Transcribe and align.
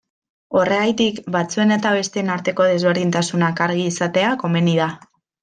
Horregatik, 0.61 1.19
batzuen 1.35 1.73
eta 1.75 1.91
besteen 1.97 2.31
arteko 2.37 2.67
desberdintasunak 2.73 3.63
argi 3.67 3.87
izatea 3.93 4.35
komeni 4.47 4.77
da. 4.81 4.91